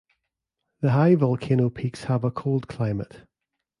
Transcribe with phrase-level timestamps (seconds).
[0.79, 3.27] The high volcano peaks have a cold climate.